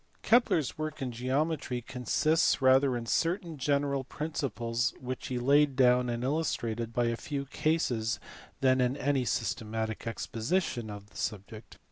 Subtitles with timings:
[0.23, 6.09] Kepler s work in geometry consists rather in certain general principles which he laid down
[6.09, 8.19] and illustrated by a few cases
[8.61, 11.77] than in any systematic exposition of the subject.